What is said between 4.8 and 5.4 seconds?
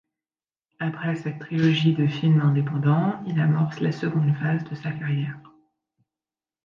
carrière.